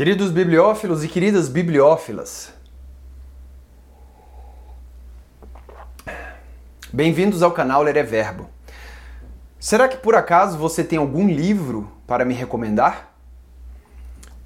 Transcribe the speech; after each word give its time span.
Queridos 0.00 0.30
bibliófilos 0.30 1.04
e 1.04 1.08
queridas 1.08 1.46
bibliófilas, 1.46 2.54
bem-vindos 6.90 7.42
ao 7.42 7.52
canal 7.52 7.82
Ler 7.82 7.98
é 7.98 8.02
Verbo. 8.02 8.48
Será 9.58 9.86
que 9.88 9.98
por 9.98 10.14
acaso 10.14 10.56
você 10.56 10.82
tem 10.82 10.98
algum 10.98 11.28
livro 11.28 11.92
para 12.06 12.24
me 12.24 12.32
recomendar? 12.32 13.12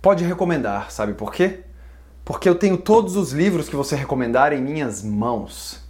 Pode 0.02 0.24
recomendar, 0.24 0.90
sabe 0.90 1.14
por 1.14 1.32
quê? 1.32 1.60
Porque 2.24 2.48
eu 2.48 2.56
tenho 2.56 2.76
todos 2.76 3.14
os 3.14 3.30
livros 3.30 3.68
que 3.68 3.76
você 3.76 3.94
recomendar 3.94 4.52
em 4.52 4.60
minhas 4.60 5.04
mãos. 5.04 5.88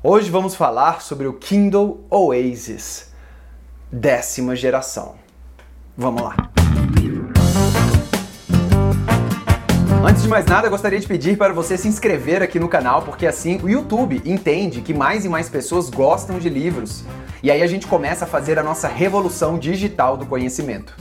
Hoje 0.00 0.30
vamos 0.30 0.54
falar 0.54 1.02
sobre 1.02 1.26
o 1.26 1.32
Kindle 1.32 2.06
Oasis, 2.08 3.12
décima 3.90 4.54
geração. 4.54 5.16
Vamos 5.96 6.22
lá! 6.22 6.36
Antes 10.04 10.24
de 10.24 10.28
mais 10.28 10.44
nada, 10.46 10.68
gostaria 10.68 10.98
de 10.98 11.06
pedir 11.06 11.38
para 11.38 11.52
você 11.52 11.78
se 11.78 11.86
inscrever 11.86 12.42
aqui 12.42 12.58
no 12.58 12.68
canal, 12.68 13.02
porque 13.02 13.24
assim 13.24 13.60
o 13.62 13.68
YouTube 13.68 14.20
entende 14.24 14.80
que 14.80 14.92
mais 14.92 15.24
e 15.24 15.28
mais 15.28 15.48
pessoas 15.48 15.88
gostam 15.88 16.40
de 16.40 16.48
livros. 16.48 17.04
E 17.40 17.52
aí 17.52 17.62
a 17.62 17.66
gente 17.68 17.86
começa 17.86 18.24
a 18.24 18.28
fazer 18.28 18.58
a 18.58 18.64
nossa 18.64 18.88
revolução 18.88 19.56
digital 19.56 20.16
do 20.16 20.26
conhecimento. 20.26 20.92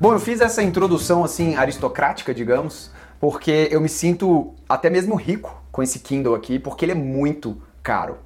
Bom, 0.00 0.14
eu 0.14 0.18
fiz 0.18 0.40
essa 0.40 0.62
introdução 0.62 1.22
assim 1.22 1.56
aristocrática, 1.56 2.32
digamos, 2.32 2.90
porque 3.20 3.68
eu 3.70 3.82
me 3.82 3.88
sinto 3.88 4.54
até 4.66 4.88
mesmo 4.88 5.14
rico 5.14 5.62
com 5.70 5.82
esse 5.82 5.98
Kindle 5.98 6.34
aqui, 6.34 6.58
porque 6.58 6.86
ele 6.86 6.92
é 6.92 6.94
muito 6.94 7.60
caro. 7.82 8.16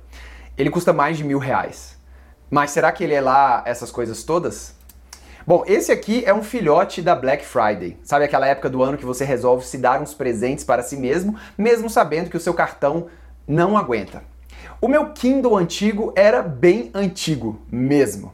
Ele 0.57 0.71
custa 0.71 0.93
mais 0.93 1.19
de 1.19 1.25
mil 1.25 1.41
reais. 1.41 1.99
Mas 2.49 2.71
será 2.71 2.93
que 2.93 3.03
ele 3.03 3.15
é 3.15 3.21
lá 3.21 3.65
essas 3.67 3.91
coisas 3.91 4.23
todas? 4.23 4.77
Bom, 5.45 5.65
esse 5.67 5.91
aqui 5.91 6.23
é 6.25 6.33
um 6.33 6.43
filhote 6.43 7.03
da 7.03 7.17
Black 7.17 7.45
Friday. 7.45 7.97
Sabe 8.05 8.25
aquela 8.25 8.47
época 8.47 8.71
do 8.71 8.81
ano 8.81 8.97
que 8.97 9.05
você 9.05 9.25
resolve 9.25 9.67
se 9.67 9.77
dar 9.77 10.01
uns 10.01 10.15
presentes 10.15 10.63
para 10.63 10.85
si 10.85 10.97
mesmo, 10.97 11.37
mesmo 11.59 11.91
sabendo 11.91 12.31
que 12.31 12.37
o 12.37 12.41
seu 12.41 12.55
cartão 12.55 13.09
não 13.47 13.77
aguenta. 13.77 14.23
O 14.81 14.87
meu 14.87 15.13
Kindle 15.13 15.57
antigo 15.57 16.13
era 16.15 16.43
bem 16.43 16.91
antigo 16.95 17.61
mesmo. 17.73 18.33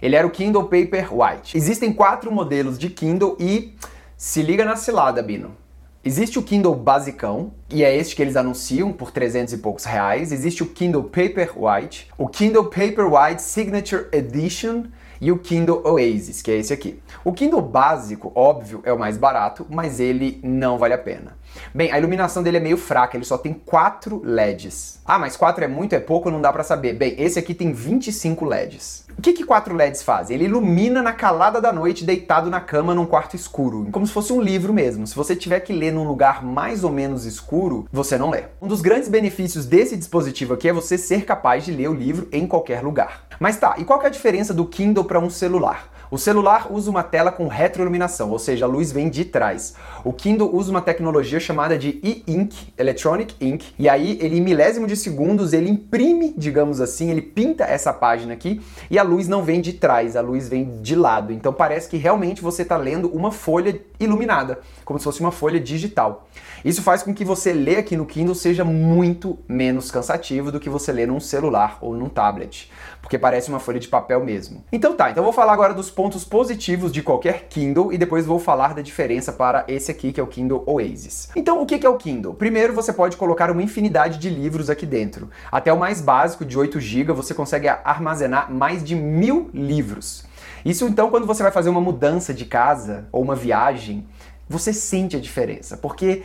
Ele 0.00 0.14
era 0.14 0.24
o 0.24 0.30
Kindle 0.30 0.64
Paperwhite. 0.64 1.56
Existem 1.56 1.92
quatro 1.92 2.30
modelos 2.30 2.78
de 2.78 2.88
Kindle 2.88 3.36
e 3.40 3.74
se 4.16 4.40
liga 4.40 4.64
na 4.64 4.76
cilada, 4.76 5.20
Bino. 5.22 5.56
Existe 6.04 6.38
o 6.38 6.42
Kindle 6.42 6.74
basicão, 6.74 7.52
e 7.68 7.82
é 7.82 7.96
este 7.96 8.14
que 8.14 8.22
eles 8.22 8.36
anunciam 8.36 8.92
por 8.92 9.10
300 9.10 9.54
e 9.54 9.58
poucos 9.58 9.84
reais. 9.84 10.30
Existe 10.30 10.62
o 10.62 10.66
Kindle 10.66 11.04
Paperwhite, 11.04 12.08
o 12.16 12.28
Kindle 12.28 12.66
Paperwhite 12.66 13.42
Signature 13.42 14.06
Edition, 14.12 14.84
e 15.24 15.32
o 15.32 15.38
Kindle 15.38 15.80
Oasis, 15.86 16.42
que 16.42 16.50
é 16.50 16.56
esse 16.56 16.70
aqui. 16.70 17.00
O 17.24 17.32
Kindle 17.32 17.62
básico, 17.62 18.30
óbvio, 18.34 18.82
é 18.84 18.92
o 18.92 18.98
mais 18.98 19.16
barato, 19.16 19.66
mas 19.70 19.98
ele 19.98 20.38
não 20.44 20.76
vale 20.76 20.92
a 20.92 20.98
pena. 20.98 21.34
Bem, 21.74 21.90
a 21.92 21.98
iluminação 21.98 22.42
dele 22.42 22.56
é 22.58 22.60
meio 22.60 22.76
fraca, 22.76 23.16
ele 23.16 23.24
só 23.24 23.36
tem 23.36 23.52
4 23.52 24.22
LEDs. 24.24 25.00
Ah, 25.04 25.18
mas 25.18 25.36
4 25.36 25.64
é 25.64 25.68
muito, 25.68 25.94
é 25.94 26.00
pouco, 26.00 26.30
não 26.30 26.40
dá 26.40 26.52
para 26.52 26.62
saber. 26.62 26.94
Bem, 26.94 27.14
esse 27.18 27.38
aqui 27.38 27.54
tem 27.54 27.72
25 27.72 28.44
LEDs. 28.44 29.04
O 29.16 29.22
que 29.22 29.32
que 29.32 29.44
4 29.44 29.74
LEDs 29.74 30.02
fazem? 30.02 30.34
Ele 30.34 30.46
ilumina 30.46 31.02
na 31.02 31.12
calada 31.12 31.60
da 31.60 31.72
noite, 31.72 32.04
deitado 32.04 32.50
na 32.50 32.60
cama 32.60 32.94
num 32.94 33.06
quarto 33.06 33.36
escuro, 33.36 33.88
como 33.92 34.06
se 34.06 34.12
fosse 34.12 34.32
um 34.32 34.40
livro 34.40 34.72
mesmo. 34.72 35.06
Se 35.06 35.14
você 35.14 35.36
tiver 35.36 35.60
que 35.60 35.72
ler 35.72 35.92
num 35.92 36.06
lugar 36.06 36.44
mais 36.44 36.82
ou 36.82 36.90
menos 36.90 37.24
escuro, 37.24 37.86
você 37.92 38.18
não 38.18 38.30
lê. 38.30 38.44
Um 38.60 38.66
dos 38.66 38.80
grandes 38.80 39.08
benefícios 39.08 39.66
desse 39.66 39.96
dispositivo 39.96 40.54
aqui 40.54 40.68
é 40.68 40.72
você 40.72 40.98
ser 40.98 41.24
capaz 41.24 41.64
de 41.64 41.72
ler 41.72 41.88
o 41.88 41.94
livro 41.94 42.28
em 42.32 42.46
qualquer 42.46 42.82
lugar. 42.82 43.26
Mas 43.38 43.56
tá, 43.56 43.74
e 43.78 43.84
qual 43.84 44.02
é 44.02 44.06
a 44.06 44.10
diferença 44.10 44.52
do 44.52 44.66
Kindle 44.66 45.04
para 45.04 45.20
um 45.20 45.30
celular? 45.30 45.93
O 46.14 46.18
celular 46.18 46.68
usa 46.70 46.88
uma 46.88 47.02
tela 47.02 47.32
com 47.32 47.48
retroiluminação, 47.48 48.30
ou 48.30 48.38
seja, 48.38 48.66
a 48.66 48.68
luz 48.68 48.92
vem 48.92 49.10
de 49.10 49.24
trás. 49.24 49.74
O 50.04 50.12
Kindle 50.12 50.54
usa 50.54 50.70
uma 50.70 50.80
tecnologia 50.80 51.40
chamada 51.40 51.76
de 51.76 51.98
e-ink, 52.04 52.72
Electronic 52.78 53.34
Ink, 53.44 53.74
e 53.76 53.88
aí 53.88 54.16
ele 54.20 54.38
em 54.38 54.40
milésimo 54.40 54.86
de 54.86 54.94
segundos 54.94 55.52
ele 55.52 55.68
imprime, 55.68 56.32
digamos 56.38 56.80
assim, 56.80 57.10
ele 57.10 57.20
pinta 57.20 57.64
essa 57.64 57.92
página 57.92 58.32
aqui 58.32 58.62
e 58.88 58.96
a 58.96 59.02
luz 59.02 59.26
não 59.26 59.42
vem 59.42 59.60
de 59.60 59.72
trás, 59.72 60.14
a 60.14 60.20
luz 60.20 60.48
vem 60.48 60.80
de 60.80 60.94
lado. 60.94 61.32
Então 61.32 61.52
parece 61.52 61.88
que 61.88 61.96
realmente 61.96 62.40
você 62.40 62.62
está 62.62 62.76
lendo 62.76 63.08
uma 63.08 63.32
folha 63.32 63.80
iluminada, 63.98 64.60
como 64.84 65.00
se 65.00 65.04
fosse 65.04 65.18
uma 65.18 65.32
folha 65.32 65.58
digital. 65.58 66.28
Isso 66.64 66.80
faz 66.80 67.02
com 67.02 67.12
que 67.12 67.24
você 67.24 67.52
ler 67.52 67.78
aqui 67.78 67.96
no 67.96 68.06
Kindle 68.06 68.36
seja 68.36 68.64
muito 68.64 69.36
menos 69.48 69.90
cansativo 69.90 70.52
do 70.52 70.60
que 70.60 70.70
você 70.70 70.92
ler 70.92 71.08
num 71.08 71.18
celular 71.18 71.76
ou 71.80 71.94
num 71.94 72.08
tablet, 72.08 72.70
porque 73.02 73.18
parece 73.18 73.48
uma 73.48 73.58
folha 73.58 73.80
de 73.80 73.88
papel 73.88 74.24
mesmo. 74.24 74.64
Então 74.72 74.94
tá, 74.96 75.10
então 75.10 75.24
vou 75.24 75.32
falar 75.32 75.52
agora 75.52 75.74
dos 75.74 75.90
pontos 75.90 76.03
positivos 76.24 76.92
de 76.92 77.02
qualquer 77.02 77.46
Kindle 77.48 77.92
e 77.92 77.96
depois 77.96 78.26
vou 78.26 78.38
falar 78.38 78.74
da 78.74 78.82
diferença 78.82 79.32
para 79.32 79.64
esse 79.66 79.90
aqui 79.90 80.12
que 80.12 80.20
é 80.20 80.22
o 80.22 80.26
Kindle 80.26 80.62
Oasis. 80.66 81.30
Então 81.34 81.62
o 81.62 81.64
que 81.64 81.86
é 81.86 81.88
o 81.88 81.96
Kindle? 81.96 82.34
Primeiro 82.34 82.74
você 82.74 82.92
pode 82.92 83.16
colocar 83.16 83.50
uma 83.50 83.62
infinidade 83.62 84.18
de 84.18 84.28
livros 84.28 84.68
aqui 84.68 84.84
dentro. 84.84 85.30
Até 85.50 85.72
o 85.72 85.78
mais 85.78 86.02
básico 86.02 86.44
de 86.44 86.58
8 86.58 86.78
GB 86.78 87.12
você 87.14 87.32
consegue 87.32 87.68
armazenar 87.68 88.52
mais 88.52 88.84
de 88.84 88.94
mil 88.94 89.48
livros. 89.54 90.26
Isso 90.62 90.86
então 90.86 91.08
quando 91.08 91.26
você 91.26 91.42
vai 91.42 91.52
fazer 91.52 91.70
uma 91.70 91.80
mudança 91.80 92.34
de 92.34 92.44
casa 92.44 93.06
ou 93.10 93.22
uma 93.22 93.34
viagem, 93.34 94.06
você 94.46 94.74
sente 94.74 95.16
a 95.16 95.20
diferença, 95.20 95.76
porque 95.78 96.22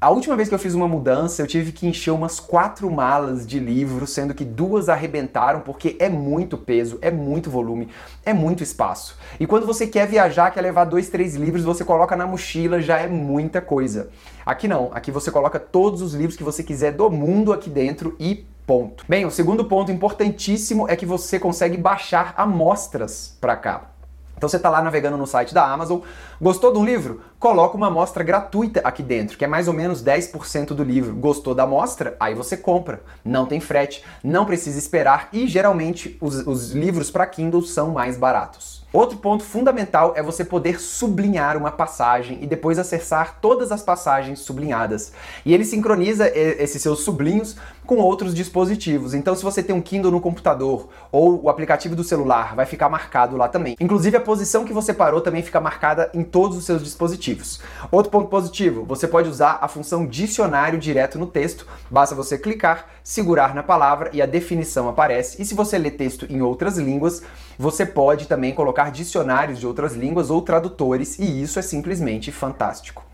a 0.00 0.10
última 0.10 0.36
vez 0.36 0.48
que 0.48 0.54
eu 0.54 0.60
fiz 0.60 0.74
uma 0.74 0.86
mudança, 0.86 1.42
eu 1.42 1.46
tive 1.46 1.72
que 1.72 1.84
encher 1.84 2.12
umas 2.12 2.38
quatro 2.38 2.88
malas 2.88 3.44
de 3.44 3.58
livros, 3.58 4.10
sendo 4.10 4.32
que 4.32 4.44
duas 4.44 4.88
arrebentaram, 4.88 5.60
porque 5.60 5.96
é 5.98 6.08
muito 6.08 6.56
peso, 6.56 6.98
é 7.02 7.10
muito 7.10 7.50
volume, 7.50 7.88
é 8.24 8.32
muito 8.32 8.62
espaço. 8.62 9.16
E 9.40 9.46
quando 9.46 9.66
você 9.66 9.88
quer 9.88 10.06
viajar, 10.06 10.52
quer 10.52 10.60
levar 10.60 10.84
dois, 10.84 11.08
três 11.08 11.34
livros, 11.34 11.64
você 11.64 11.84
coloca 11.84 12.14
na 12.14 12.28
mochila, 12.28 12.80
já 12.80 12.98
é 12.98 13.08
muita 13.08 13.60
coisa. 13.60 14.08
Aqui 14.46 14.68
não, 14.68 14.88
aqui 14.92 15.10
você 15.10 15.32
coloca 15.32 15.58
todos 15.58 16.00
os 16.00 16.14
livros 16.14 16.36
que 16.36 16.44
você 16.44 16.62
quiser 16.62 16.92
do 16.92 17.10
mundo 17.10 17.52
aqui 17.52 17.68
dentro 17.68 18.14
e 18.20 18.46
ponto. 18.64 19.04
Bem, 19.08 19.26
o 19.26 19.32
segundo 19.32 19.64
ponto 19.64 19.90
importantíssimo 19.90 20.88
é 20.88 20.94
que 20.94 21.06
você 21.06 21.40
consegue 21.40 21.76
baixar 21.76 22.34
amostras 22.36 23.36
para 23.40 23.56
cá. 23.56 23.97
Então 24.38 24.48
você 24.48 24.56
está 24.56 24.70
lá 24.70 24.80
navegando 24.80 25.16
no 25.16 25.26
site 25.26 25.52
da 25.52 25.66
Amazon, 25.66 25.98
gostou 26.40 26.72
de 26.72 26.78
um 26.78 26.84
livro? 26.84 27.22
Coloca 27.40 27.76
uma 27.76 27.88
amostra 27.88 28.22
gratuita 28.22 28.80
aqui 28.84 29.02
dentro, 29.02 29.36
que 29.36 29.44
é 29.44 29.48
mais 29.48 29.66
ou 29.66 29.74
menos 29.74 30.00
10% 30.00 30.68
do 30.68 30.84
livro. 30.84 31.12
Gostou 31.16 31.56
da 31.56 31.64
amostra? 31.64 32.16
Aí 32.20 32.36
você 32.36 32.56
compra. 32.56 33.02
Não 33.24 33.46
tem 33.46 33.58
frete, 33.58 34.04
não 34.22 34.46
precisa 34.46 34.78
esperar 34.78 35.28
e 35.32 35.48
geralmente 35.48 36.16
os, 36.20 36.46
os 36.46 36.70
livros 36.70 37.10
para 37.10 37.26
Kindle 37.26 37.62
são 37.62 37.90
mais 37.90 38.16
baratos. 38.16 38.77
Outro 38.90 39.18
ponto 39.18 39.44
fundamental 39.44 40.14
é 40.16 40.22
você 40.22 40.42
poder 40.42 40.80
sublinhar 40.80 41.58
uma 41.58 41.70
passagem 41.70 42.38
e 42.40 42.46
depois 42.46 42.78
acessar 42.78 43.38
todas 43.38 43.70
as 43.70 43.82
passagens 43.82 44.40
sublinhadas. 44.40 45.12
E 45.44 45.52
ele 45.52 45.64
sincroniza 45.64 46.26
esses 46.34 46.80
seus 46.80 47.00
sublinhos 47.00 47.54
com 47.84 47.96
outros 47.96 48.34
dispositivos. 48.34 49.12
Então, 49.12 49.34
se 49.34 49.42
você 49.42 49.62
tem 49.62 49.74
um 49.74 49.80
Kindle 49.80 50.10
no 50.10 50.20
computador 50.20 50.88
ou 51.12 51.42
o 51.42 51.50
aplicativo 51.50 51.94
do 51.94 52.02
celular, 52.02 52.54
vai 52.54 52.64
ficar 52.64 52.88
marcado 52.88 53.36
lá 53.36 53.46
também. 53.46 53.76
Inclusive, 53.78 54.16
a 54.16 54.20
posição 54.20 54.64
que 54.64 54.72
você 54.72 54.94
parou 54.94 55.20
também 55.20 55.42
fica 55.42 55.60
marcada 55.60 56.10
em 56.14 56.22
todos 56.22 56.56
os 56.56 56.64
seus 56.64 56.82
dispositivos. 56.82 57.60
Outro 57.90 58.10
ponto 58.10 58.28
positivo, 58.28 58.84
você 58.84 59.06
pode 59.06 59.28
usar 59.28 59.58
a 59.60 59.68
função 59.68 60.06
dicionário 60.06 60.78
direto 60.78 61.18
no 61.18 61.26
texto. 61.26 61.66
Basta 61.90 62.14
você 62.14 62.38
clicar, 62.38 62.86
segurar 63.04 63.54
na 63.54 63.62
palavra 63.62 64.08
e 64.14 64.22
a 64.22 64.26
definição 64.26 64.88
aparece. 64.88 65.40
E 65.40 65.44
se 65.44 65.54
você 65.54 65.76
lê 65.76 65.90
texto 65.90 66.26
em 66.30 66.40
outras 66.40 66.78
línguas, 66.78 67.22
você 67.58 67.84
pode 67.84 68.26
também 68.28 68.54
colocar 68.54 68.77
dicionários 68.84 69.58
de 69.58 69.66
outras 69.66 69.94
línguas 69.94 70.30
ou 70.30 70.40
tradutores, 70.40 71.18
e 71.18 71.42
isso 71.42 71.58
é 71.58 71.62
simplesmente 71.62 72.30
fantástico. 72.30 73.04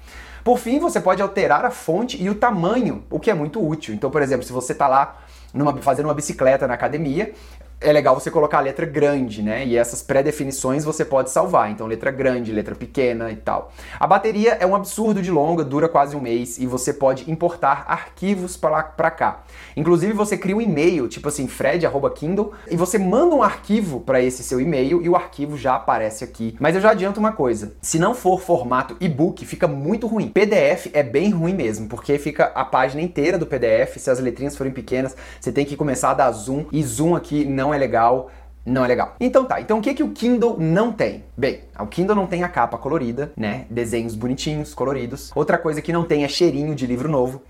Por 0.45 0.59
fim, 0.59 0.79
você 0.79 1.01
pode 1.01 1.23
alterar 1.23 1.65
a 1.65 1.71
fonte 1.71 2.23
e 2.23 2.29
o 2.29 2.35
tamanho, 2.35 3.03
o 3.11 3.19
que 3.19 3.31
é 3.31 3.35
muito 3.35 3.67
útil. 3.67 3.95
Então, 3.95 4.11
por 4.11 4.21
exemplo, 4.21 4.45
se 4.45 4.53
você 4.53 4.73
está 4.73 4.87
lá 4.87 5.25
numa, 5.55 5.75
fazendo 5.79 6.07
uma 6.07 6.15
bicicleta 6.15 6.67
na 6.67 6.75
academia, 6.75 7.33
é 7.85 7.93
legal 7.93 8.19
você 8.19 8.31
colocar 8.31 8.59
a 8.59 8.61
letra 8.63 8.87
grande, 8.87 9.43
né? 9.43 9.65
E 9.67 9.77
essas 9.77 10.03
pré-definições 10.03 10.85
você 10.85 11.05
pode 11.05 11.31
salvar. 11.31 11.71
Então, 11.71 11.87
letra 11.87 12.11
grande, 12.11 12.51
letra 12.51 12.75
pequena 12.75 13.31
e 13.31 13.37
tal. 13.37 13.73
A 14.01 14.07
bateria 14.07 14.57
é 14.59 14.67
um 14.67 14.75
absurdo 14.75 15.21
de 15.21 15.31
longa, 15.31 15.63
dura 15.63 15.89
quase 15.89 16.17
um 16.17 16.21
mês 16.21 16.59
e 16.59 16.67
você 16.67 16.93
pode 16.93 17.31
importar 17.31 17.85
arquivos 17.87 18.57
para 18.57 19.11
cá. 19.11 19.43
Inclusive, 19.77 20.13
você 20.13 20.37
cria 20.37 20.57
um 20.57 20.61
e-mail, 20.61 21.09
tipo 21.09 21.29
assim, 21.29 21.47
fred.kindle, 21.47 22.53
e 22.71 22.77
você 22.77 22.99
manda 22.99 23.35
um 23.35 23.43
arquivo 23.43 24.01
para 24.01 24.23
esse 24.23 24.43
seu 24.43 24.61
e-mail 24.61 25.03
e 25.03 25.09
o 25.09 25.17
arquivo 25.17 25.59
já 25.59 25.75
aparece 25.77 26.25
aqui. 26.25 26.57
Mas 26.59 26.75
eu 26.75 26.81
já 26.81 26.91
adianto 26.91 27.21
uma 27.21 27.33
coisa: 27.33 27.75
se 27.83 27.99
não 27.99 28.15
for 28.15 28.41
formato 28.41 28.97
e-book, 29.01 29.45
fica 29.45 29.69
muito 29.69 30.07
ruim. 30.07 30.29
PDF 30.29 30.89
é 30.93 31.03
bem 31.03 31.31
ruim 31.31 31.55
mesmo, 31.55 31.89
porque 31.89 32.17
fica 32.19 32.47
a 32.55 32.65
página 32.65 33.03
inteira 33.03 33.39
do 33.39 33.47
PDF. 33.47 33.99
Se 33.99 34.11
as 34.11 34.19
letrinhas 34.19 34.57
forem 34.57 34.73
pequenas, 34.73 35.15
você 35.41 35.53
tem 35.53 35.65
que 35.67 35.77
começar 35.77 36.13
a 36.13 36.15
dar 36.15 36.31
zoom, 36.31 36.65
e 36.73 36.83
zoom 36.83 37.15
aqui 37.15 37.45
não 37.45 37.74
é 37.75 37.79
legal 37.79 38.31
não 38.65 38.85
é 38.85 38.89
legal. 38.89 39.15
Então 39.21 39.45
tá, 39.45 39.61
então 39.61 39.79
o 39.79 39.83
que 39.83 39.93
que 39.93 40.03
o 40.03 40.11
Kindle 40.11 40.57
não 40.59 40.91
tem? 40.91 41.25
Bem, 41.37 41.61
o 41.79 41.87
Kindle 41.87 42.17
não 42.17 42.27
tem 42.27 42.43
a 42.43 42.49
capa 42.49 42.79
colorida, 42.79 43.33
né? 43.37 43.67
Desenhos 43.69 44.15
bonitinhos, 44.15 44.73
coloridos. 44.73 45.31
Outra 45.35 45.59
coisa 45.59 45.83
que 45.83 45.93
não 45.93 46.05
tem 46.05 46.25
é 46.25 46.29
cheirinho 46.29 46.75
de 46.75 46.87
livro 46.87 47.09
novo. 47.09 47.43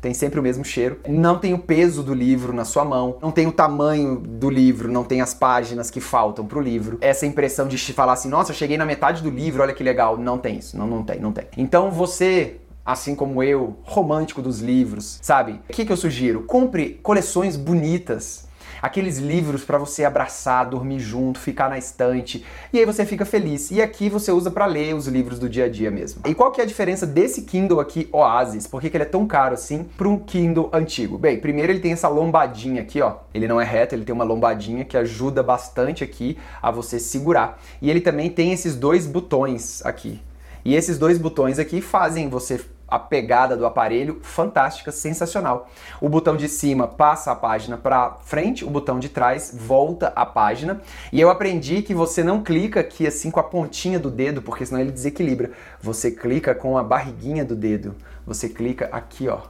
tem 0.00 0.12
sempre 0.12 0.38
o 0.38 0.42
mesmo 0.42 0.64
cheiro. 0.64 1.00
Não 1.08 1.38
tem 1.38 1.54
o 1.54 1.58
peso 1.58 2.02
do 2.02 2.12
livro 2.12 2.52
na 2.52 2.64
sua 2.64 2.84
mão, 2.84 3.16
não 3.22 3.30
tem 3.30 3.46
o 3.46 3.52
tamanho 3.52 4.16
do 4.16 4.50
livro, 4.50 4.90
não 4.90 5.04
tem 5.04 5.22
as 5.22 5.32
páginas 5.32 5.90
que 5.90 6.00
faltam 6.00 6.46
pro 6.46 6.60
livro. 6.60 6.98
Essa 7.00 7.24
impressão 7.24 7.66
de 7.66 7.78
falar 7.92 8.14
assim, 8.14 8.28
nossa, 8.28 8.52
cheguei 8.52 8.76
na 8.76 8.84
metade 8.84 9.22
do 9.22 9.30
livro, 9.30 9.62
olha 9.62 9.72
que 9.72 9.82
legal. 9.82 10.18
Não 10.18 10.36
tem 10.36 10.58
isso, 10.58 10.76
não, 10.76 10.86
não 10.86 11.02
tem, 11.02 11.18
não 11.18 11.32
tem. 11.32 11.46
Então 11.56 11.90
você 11.90 12.56
assim 12.84 13.14
como 13.14 13.42
eu, 13.42 13.76
romântico 13.84 14.42
dos 14.42 14.60
livros, 14.60 15.20
sabe? 15.22 15.60
O 15.68 15.72
que, 15.72 15.84
que 15.84 15.92
eu 15.92 15.96
sugiro? 15.96 16.42
Compre 16.42 16.98
coleções 17.02 17.56
bonitas 17.56 18.48
aqueles 18.80 19.18
livros 19.18 19.64
para 19.64 19.78
você 19.78 20.04
abraçar, 20.04 20.68
dormir 20.68 21.00
junto, 21.00 21.38
ficar 21.38 21.68
na 21.68 21.78
estante, 21.78 22.44
e 22.72 22.78
aí 22.78 22.84
você 22.84 23.04
fica 23.04 23.24
feliz. 23.24 23.70
E 23.70 23.80
aqui 23.80 24.08
você 24.08 24.32
usa 24.32 24.50
para 24.50 24.66
ler 24.66 24.94
os 24.94 25.06
livros 25.06 25.38
do 25.38 25.48
dia 25.48 25.64
a 25.64 25.68
dia 25.68 25.90
mesmo. 25.90 26.22
E 26.26 26.34
qual 26.34 26.50
que 26.50 26.60
é 26.60 26.64
a 26.64 26.66
diferença 26.66 27.06
desse 27.06 27.42
Kindle 27.42 27.80
aqui, 27.80 28.08
Oasis? 28.12 28.66
Por 28.66 28.80
que, 28.80 28.90
que 28.90 28.96
ele 28.96 29.04
é 29.04 29.06
tão 29.06 29.26
caro 29.26 29.54
assim 29.54 29.84
para 29.96 30.08
um 30.08 30.18
Kindle 30.18 30.70
antigo? 30.72 31.18
Bem, 31.18 31.38
primeiro 31.38 31.72
ele 31.72 31.80
tem 31.80 31.92
essa 31.92 32.08
lombadinha 32.08 32.82
aqui, 32.82 33.00
ó. 33.00 33.16
Ele 33.32 33.48
não 33.48 33.60
é 33.60 33.64
reto, 33.64 33.94
ele 33.94 34.04
tem 34.04 34.14
uma 34.14 34.24
lombadinha 34.24 34.84
que 34.84 34.96
ajuda 34.96 35.42
bastante 35.42 36.04
aqui 36.04 36.36
a 36.62 36.70
você 36.70 36.98
segurar. 36.98 37.60
E 37.80 37.90
ele 37.90 38.00
também 38.00 38.30
tem 38.30 38.52
esses 38.52 38.76
dois 38.76 39.06
botões 39.06 39.84
aqui. 39.84 40.20
E 40.64 40.74
esses 40.74 40.98
dois 40.98 41.16
botões 41.18 41.58
aqui 41.58 41.80
fazem 41.80 42.28
você 42.28 42.60
a 42.90 42.98
pegada 42.98 43.56
do 43.56 43.64
aparelho 43.64 44.18
fantástica, 44.22 44.90
sensacional. 44.90 45.68
O 46.00 46.08
botão 46.08 46.36
de 46.36 46.48
cima 46.48 46.88
passa 46.88 47.30
a 47.30 47.36
página 47.36 47.76
para 47.76 48.16
frente, 48.22 48.64
o 48.64 48.70
botão 48.70 48.98
de 48.98 49.08
trás 49.08 49.54
volta 49.56 50.12
a 50.16 50.26
página. 50.26 50.80
E 51.12 51.20
eu 51.20 51.30
aprendi 51.30 51.82
que 51.82 51.94
você 51.94 52.24
não 52.24 52.42
clica 52.42 52.80
aqui 52.80 53.06
assim 53.06 53.30
com 53.30 53.38
a 53.38 53.44
pontinha 53.44 53.98
do 53.98 54.10
dedo, 54.10 54.42
porque 54.42 54.66
senão 54.66 54.80
ele 54.80 54.90
desequilibra. 54.90 55.52
Você 55.80 56.10
clica 56.10 56.54
com 56.54 56.76
a 56.76 56.82
barriguinha 56.82 57.44
do 57.44 57.54
dedo. 57.54 57.94
Você 58.26 58.48
clica 58.48 58.88
aqui, 58.92 59.28
ó, 59.28 59.40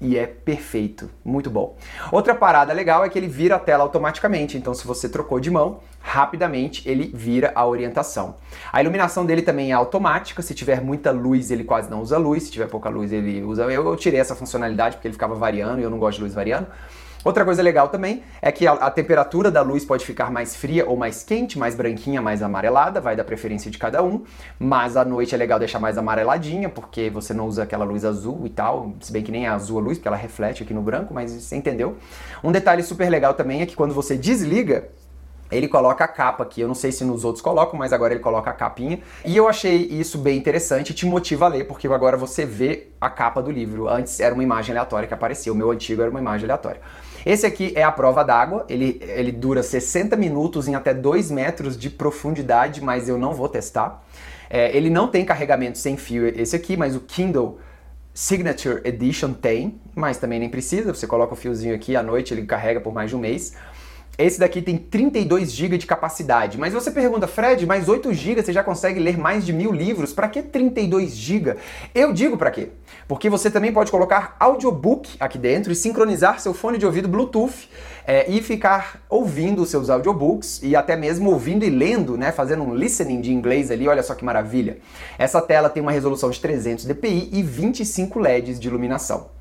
e 0.00 0.16
é 0.16 0.26
perfeito, 0.26 1.10
muito 1.24 1.50
bom. 1.50 1.76
Outra 2.10 2.34
parada 2.34 2.72
legal 2.72 3.04
é 3.04 3.08
que 3.08 3.18
ele 3.18 3.28
vira 3.28 3.56
a 3.56 3.58
tela 3.58 3.84
automaticamente, 3.84 4.56
então 4.56 4.72
se 4.72 4.86
você 4.86 5.08
trocou 5.08 5.38
de 5.38 5.50
mão, 5.50 5.80
rapidamente 6.00 6.88
ele 6.88 7.10
vira 7.14 7.52
a 7.54 7.66
orientação. 7.66 8.36
A 8.72 8.80
iluminação 8.80 9.26
dele 9.26 9.42
também 9.42 9.70
é 9.70 9.74
automática, 9.74 10.40
se 10.42 10.54
tiver 10.54 10.80
muita 10.80 11.10
luz 11.10 11.50
ele 11.50 11.64
quase 11.64 11.90
não 11.90 12.00
usa 12.00 12.16
luz, 12.16 12.44
se 12.44 12.50
tiver 12.52 12.66
pouca 12.66 12.88
luz 12.88 13.12
ele 13.12 13.42
usa... 13.42 13.64
Eu, 13.64 13.94
tirei 13.96 14.18
essa 14.18 14.34
funcionalidade 14.34 14.96
porque 14.96 15.08
ele 15.08 15.12
ficava 15.14 15.34
variando 15.34 15.80
e 15.80 15.82
eu 15.82 15.90
não 15.90 15.98
gosto 15.98 16.16
de 16.16 16.22
luz 16.22 16.34
variando. 16.34 16.66
Outra 17.22 17.44
coisa 17.44 17.62
legal 17.62 17.88
também 17.88 18.22
é 18.40 18.50
que 18.50 18.66
a, 18.66 18.72
a, 18.72 18.90
temperatura 18.90 19.50
da 19.50 19.60
luz 19.60 19.84
pode 19.84 20.06
ficar 20.06 20.30
mais 20.30 20.56
fria 20.56 20.88
ou 20.88 20.96
mais 20.96 21.22
quente, 21.22 21.58
mais 21.58 21.74
branquinha, 21.74 22.22
mais 22.22 22.42
amarelada, 22.42 22.98
vai 22.98 23.14
da 23.14 23.22
preferência 23.22 23.70
de 23.70 23.76
cada 23.76 24.02
um. 24.02 24.24
Mas 24.58 24.96
à 24.96 25.04
noite 25.04 25.34
é 25.34 25.38
legal 25.38 25.58
deixar 25.58 25.78
mais 25.78 25.98
amareladinha, 25.98 26.70
porque 26.70 27.10
você 27.10 27.34
não 27.34 27.46
usa 27.46 27.64
aquela 27.64 27.84
luz 27.84 28.06
azul 28.06 28.46
e 28.46 28.48
tal, 28.48 28.94
se 29.00 29.12
bem 29.12 29.22
que 29.22 29.30
nem 29.30 29.44
é 29.44 29.50
azul 29.50 29.78
a 29.78 29.82
luz, 29.82 29.98
porque 29.98 30.08
ela 30.08 30.16
reflete 30.16 30.62
aqui 30.62 30.72
no 30.72 30.80
branco, 30.80 31.12
mas 31.12 31.30
você 31.30 31.56
entendeu. 31.56 31.98
Um 32.42 32.50
detalhe 32.50 32.82
super 32.82 33.10
legal 33.10 33.34
também 33.34 33.60
é 33.60 33.66
que 33.66 33.76
quando 33.76 33.92
você 33.92 34.16
desliga, 34.16 34.88
ele 35.50 35.68
coloca 35.68 36.04
a 36.04 36.08
capa 36.08 36.42
aqui. 36.44 36.62
Eu 36.62 36.68
não 36.68 36.74
sei 36.74 36.90
se 36.90 37.04
nos 37.04 37.22
outros 37.24 37.42
colocam, 37.42 37.78
mas 37.78 37.92
agora 37.92 38.14
ele 38.14 38.22
coloca 38.22 38.48
a 38.48 38.54
capinha. 38.54 39.00
E 39.26 39.36
eu 39.36 39.46
achei 39.46 39.76
isso 39.76 40.16
bem 40.16 40.38
interessante 40.38 40.90
e 40.90 40.94
te 40.94 41.04
motiva 41.04 41.44
a 41.46 41.48
ler, 41.48 41.64
porque 41.64 41.86
agora 41.86 42.16
você 42.16 42.46
vê 42.46 42.88
a 42.98 43.10
capa 43.10 43.42
do 43.42 43.50
livro. 43.50 43.88
Antes 43.88 44.20
era 44.20 44.32
uma 44.32 44.42
imagem 44.42 44.72
aleatória 44.72 45.06
que 45.06 45.12
aparecia, 45.12 45.52
o 45.52 45.56
meu 45.56 45.70
antigo 45.70 46.00
era 46.00 46.10
uma 46.10 46.20
imagem 46.20 46.44
aleatória. 46.44 46.80
Esse 47.24 47.46
aqui 47.46 47.72
é 47.74 47.82
a 47.82 47.92
prova 47.92 48.22
d'água, 48.22 48.64
ele, 48.68 49.00
ele 49.02 49.32
dura 49.32 49.62
60 49.62 50.16
minutos 50.16 50.68
em 50.68 50.74
até 50.74 50.94
2 50.94 51.30
metros 51.30 51.76
de 51.76 51.90
profundidade, 51.90 52.80
mas 52.82 53.08
eu 53.08 53.18
não 53.18 53.34
vou 53.34 53.48
testar. 53.48 54.04
É, 54.48 54.76
ele 54.76 54.90
não 54.90 55.08
tem 55.08 55.24
carregamento 55.24 55.78
sem 55.78 55.96
fio 55.96 56.26
esse 56.26 56.56
aqui, 56.56 56.76
mas 56.76 56.96
o 56.96 57.00
Kindle 57.00 57.58
Signature 58.12 58.80
Edition 58.84 59.32
tem, 59.32 59.80
mas 59.94 60.18
também 60.18 60.40
nem 60.40 60.48
precisa, 60.48 60.92
você 60.92 61.06
coloca 61.06 61.34
o 61.34 61.36
fiozinho 61.36 61.74
aqui 61.74 61.94
à 61.94 62.02
noite, 62.02 62.34
ele 62.34 62.44
carrega 62.44 62.80
por 62.80 62.92
mais 62.92 63.10
de 63.10 63.16
um 63.16 63.20
mês. 63.20 63.54
Esse 64.20 64.38
daqui 64.38 64.60
tem 64.60 64.76
32 64.76 65.50
GB 65.50 65.78
de 65.78 65.86
capacidade. 65.86 66.58
Mas 66.58 66.74
você 66.74 66.90
pergunta, 66.90 67.26
Fred, 67.26 67.64
mais 67.64 67.88
8 67.88 68.12
GB 68.12 68.42
você 68.42 68.52
já 68.52 68.62
consegue 68.62 69.00
ler 69.00 69.16
mais 69.16 69.46
de 69.46 69.52
mil 69.52 69.72
livros? 69.72 70.12
Para 70.12 70.28
que 70.28 70.42
32 70.42 71.16
GB? 71.16 71.56
Eu 71.94 72.12
digo 72.12 72.36
para 72.36 72.50
quê? 72.50 72.68
Porque 73.08 73.30
você 73.30 73.50
também 73.50 73.72
pode 73.72 73.90
colocar 73.90 74.36
audiobook 74.38 75.16
aqui 75.18 75.38
dentro 75.38 75.72
e 75.72 75.74
sincronizar 75.74 76.38
seu 76.38 76.52
fone 76.52 76.76
de 76.76 76.84
ouvido 76.84 77.08
Bluetooth 77.08 77.70
é, 78.06 78.30
e 78.30 78.42
ficar 78.42 79.02
ouvindo 79.08 79.62
os 79.62 79.70
seus 79.70 79.88
audiobooks 79.88 80.60
e 80.62 80.76
até 80.76 80.96
mesmo 80.96 81.30
ouvindo 81.30 81.64
e 81.64 81.70
lendo, 81.70 82.18
né? 82.18 82.30
Fazendo 82.30 82.62
um 82.62 82.74
listening 82.74 83.22
de 83.22 83.32
inglês 83.32 83.70
ali. 83.70 83.88
Olha 83.88 84.02
só 84.02 84.14
que 84.14 84.24
maravilha. 84.24 84.78
Essa 85.18 85.40
tela 85.40 85.70
tem 85.70 85.82
uma 85.82 85.92
resolução 85.92 86.28
de 86.28 86.38
300 86.38 86.84
dpi 86.84 87.30
e 87.32 87.42
25 87.42 88.18
LEDs 88.18 88.60
de 88.60 88.68
iluminação. 88.68 89.40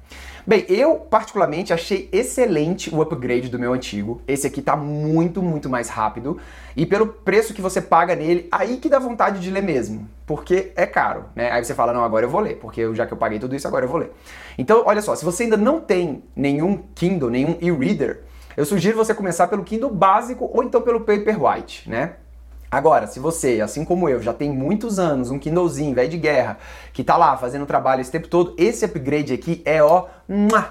Bem, 0.49 0.65
eu 0.67 0.95
particularmente 0.95 1.71
achei 1.71 2.09
excelente 2.11 2.89
o 2.91 2.99
upgrade 3.03 3.49
do 3.49 3.59
meu 3.59 3.71
antigo. 3.71 4.19
Esse 4.27 4.47
aqui 4.47 4.63
tá 4.63 4.75
muito, 4.75 5.43
muito 5.43 5.69
mais 5.69 5.89
rápido. 5.89 6.39
E 6.75 6.87
pelo 6.87 7.05
preço 7.05 7.53
que 7.53 7.61
você 7.61 7.79
paga 7.79 8.15
nele, 8.15 8.47
aí 8.51 8.77
que 8.77 8.89
dá 8.89 8.97
vontade 8.97 9.41
de 9.41 9.51
ler 9.51 9.61
mesmo. 9.61 10.09
Porque 10.25 10.71
é 10.75 10.87
caro, 10.87 11.25
né? 11.35 11.51
Aí 11.51 11.63
você 11.63 11.75
fala, 11.75 11.93
não, 11.93 12.03
agora 12.03 12.25
eu 12.25 12.31
vou 12.31 12.41
ler, 12.41 12.55
porque 12.55 12.95
já 12.95 13.05
que 13.05 13.13
eu 13.13 13.17
paguei 13.17 13.37
tudo 13.37 13.55
isso, 13.55 13.67
agora 13.67 13.85
eu 13.85 13.89
vou 13.89 13.99
ler. 13.99 14.11
Então, 14.57 14.81
olha 14.87 15.03
só, 15.03 15.13
se 15.13 15.23
você 15.23 15.43
ainda 15.43 15.55
não 15.55 15.79
tem 15.79 16.23
nenhum 16.35 16.81
Kindle, 16.95 17.29
nenhum 17.29 17.55
e-reader, 17.61 18.21
eu 18.57 18.65
sugiro 18.65 18.97
você 18.97 19.13
começar 19.13 19.47
pelo 19.49 19.63
Kindle 19.63 19.91
básico 19.91 20.49
ou 20.51 20.63
então 20.63 20.81
pelo 20.81 21.01
Paperwhite, 21.01 21.87
né? 21.87 22.13
Agora, 22.71 23.07
se 23.07 23.19
você, 23.19 23.61
assim 23.61 23.83
como 23.83 24.07
eu, 24.07 24.21
já 24.21 24.31
tem 24.31 24.51
muitos 24.51 24.99
anos, 24.99 25.31
um 25.31 25.39
Kindlezinho, 25.39 25.95
velho 25.95 26.09
de 26.09 26.17
guerra, 26.17 26.59
que 26.93 27.03
tá 27.03 27.17
lá 27.17 27.35
fazendo 27.35 27.65
trabalho 27.65 28.01
esse 28.01 28.11
tempo 28.11 28.27
todo, 28.27 28.53
esse 28.57 28.85
upgrade 28.85 29.33
aqui 29.33 29.61
é 29.65 29.81
ó, 29.81 30.05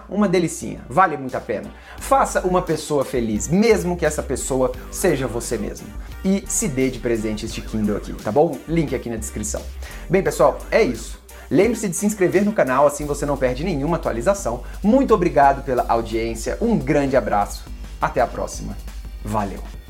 uma 0.09 0.29
delicinha. 0.29 0.81
Vale 0.89 1.17
muito 1.17 1.37
a 1.37 1.41
pena. 1.41 1.69
Faça 1.99 2.47
uma 2.47 2.62
pessoa 2.62 3.05
feliz, 3.05 3.49
mesmo 3.49 3.97
que 3.97 4.06
essa 4.06 4.23
pessoa 4.23 4.71
seja 4.93 5.27
você 5.27 5.59
mesmo. 5.59 5.89
E 6.25 6.45
se 6.47 6.69
dê 6.69 6.89
de 6.89 7.00
presente 7.00 7.47
este 7.47 7.61
Kindle 7.61 7.97
aqui, 7.97 8.12
tá 8.12 8.31
bom? 8.31 8.56
Link 8.69 8.94
aqui 8.94 9.11
na 9.11 9.17
descrição. 9.17 9.61
Bem, 10.09 10.23
pessoal, 10.23 10.59
é 10.71 10.83
isso. 10.83 11.19
Lembre-se 11.51 11.89
de 11.89 11.97
se 11.97 12.06
inscrever 12.06 12.44
no 12.44 12.53
canal, 12.53 12.87
assim 12.87 13.06
você 13.06 13.27
não 13.27 13.37
perde 13.37 13.65
nenhuma 13.65 13.97
atualização. 13.97 14.62
Muito 14.83 15.15
obrigado 15.15 15.65
pela 15.65 15.85
audiência, 15.89 16.59
um 16.61 16.79
grande 16.79 17.17
abraço, 17.17 17.65
até 18.01 18.21
a 18.21 18.27
próxima. 18.27 18.77
Valeu! 19.25 19.88